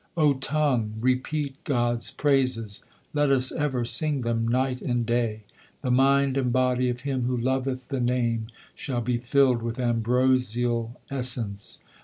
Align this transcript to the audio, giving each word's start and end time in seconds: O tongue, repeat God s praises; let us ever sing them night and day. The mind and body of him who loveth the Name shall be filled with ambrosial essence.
O 0.17 0.33
tongue, 0.33 0.95
repeat 0.99 1.63
God 1.63 1.97
s 1.97 2.09
praises; 2.09 2.83
let 3.13 3.29
us 3.29 3.51
ever 3.51 3.85
sing 3.85 4.21
them 4.21 4.47
night 4.47 4.81
and 4.81 5.05
day. 5.05 5.43
The 5.83 5.91
mind 5.91 6.37
and 6.37 6.51
body 6.51 6.89
of 6.89 7.01
him 7.01 7.25
who 7.25 7.37
loveth 7.37 7.89
the 7.89 7.99
Name 8.01 8.47
shall 8.73 9.01
be 9.01 9.17
filled 9.19 9.61
with 9.61 9.79
ambrosial 9.79 10.99
essence. 11.11 11.81